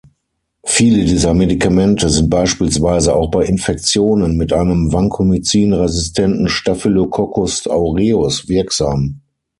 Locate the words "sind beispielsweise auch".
2.09-3.29